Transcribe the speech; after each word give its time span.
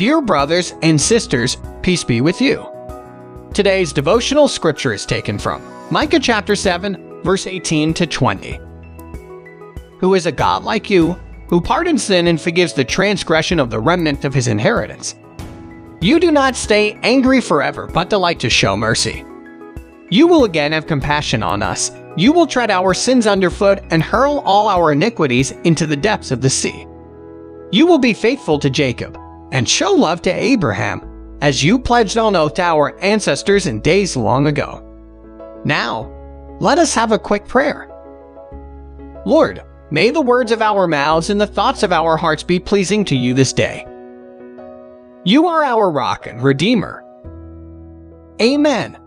Dear 0.00 0.22
brothers 0.22 0.72
and 0.80 0.98
sisters, 0.98 1.58
peace 1.82 2.04
be 2.04 2.22
with 2.22 2.40
you. 2.40 2.66
Today's 3.52 3.92
devotional 3.92 4.48
scripture 4.48 4.94
is 4.94 5.04
taken 5.04 5.38
from 5.38 5.62
Micah 5.90 6.18
chapter 6.18 6.56
7, 6.56 7.20
verse 7.22 7.46
18 7.46 7.92
to 7.92 8.06
20. 8.06 8.58
Who 9.98 10.14
is 10.14 10.24
a 10.24 10.32
God 10.32 10.64
like 10.64 10.88
you, 10.88 11.20
who 11.50 11.60
pardons 11.60 12.02
sin 12.02 12.28
and 12.28 12.40
forgives 12.40 12.72
the 12.72 12.82
transgression 12.82 13.60
of 13.60 13.68
the 13.68 13.78
remnant 13.78 14.24
of 14.24 14.32
his 14.32 14.48
inheritance? 14.48 15.16
You 16.00 16.18
do 16.18 16.32
not 16.32 16.56
stay 16.56 16.98
angry 17.02 17.42
forever, 17.42 17.86
but 17.86 18.08
delight 18.08 18.40
to 18.40 18.48
show 18.48 18.78
mercy. 18.78 19.22
You 20.08 20.26
will 20.26 20.44
again 20.44 20.72
have 20.72 20.86
compassion 20.86 21.42
on 21.42 21.62
us. 21.62 21.92
You 22.16 22.32
will 22.32 22.46
tread 22.46 22.70
our 22.70 22.94
sins 22.94 23.26
underfoot 23.26 23.80
and 23.90 24.02
hurl 24.02 24.38
all 24.46 24.66
our 24.66 24.92
iniquities 24.92 25.50
into 25.64 25.86
the 25.86 25.94
depths 25.94 26.30
of 26.30 26.40
the 26.40 26.48
sea. 26.48 26.86
You 27.70 27.86
will 27.86 27.98
be 27.98 28.14
faithful 28.14 28.58
to 28.60 28.70
Jacob 28.70 29.18
and 29.52 29.68
show 29.68 29.92
love 29.92 30.22
to 30.22 30.30
Abraham, 30.30 31.38
as 31.40 31.64
you 31.64 31.78
pledged 31.78 32.16
on 32.18 32.36
oath 32.36 32.54
to 32.54 32.62
our 32.62 32.98
ancestors 33.00 33.66
in 33.66 33.80
days 33.80 34.16
long 34.16 34.46
ago. 34.46 34.86
Now, 35.64 36.10
let 36.60 36.78
us 36.78 36.94
have 36.94 37.12
a 37.12 37.18
quick 37.18 37.46
prayer. 37.48 37.88
Lord, 39.26 39.62
may 39.90 40.10
the 40.10 40.20
words 40.20 40.52
of 40.52 40.62
our 40.62 40.86
mouths 40.86 41.30
and 41.30 41.40
the 41.40 41.46
thoughts 41.46 41.82
of 41.82 41.92
our 41.92 42.16
hearts 42.16 42.42
be 42.42 42.58
pleasing 42.58 43.04
to 43.06 43.16
you 43.16 43.34
this 43.34 43.52
day. 43.52 43.86
You 45.24 45.46
are 45.46 45.64
our 45.64 45.90
rock 45.90 46.26
and 46.26 46.42
redeemer. 46.42 47.04
Amen. 48.40 48.98